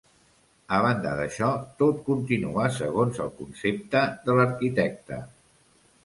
A 0.75 0.77
banda 0.83 1.09
d'això, 1.17 1.49
tot 1.81 1.99
continua 2.07 2.65
segons 2.77 3.19
el 3.25 3.29
concepte 3.41 4.01
de 4.25 4.39
l'arquitecte. 4.39 5.21